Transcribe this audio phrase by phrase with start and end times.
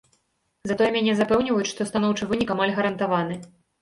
[0.69, 3.35] Затое мяне запэўніваюць, што станоўчы вынік амаль гарантаваны.